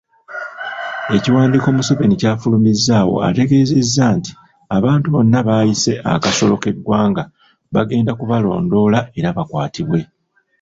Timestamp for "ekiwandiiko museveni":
1.15-2.15